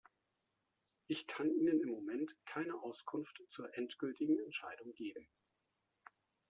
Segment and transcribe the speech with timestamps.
[1.05, 5.29] Ich kann Ihnen im Moment keine Auskunft zur endgültigen Entscheidung geben.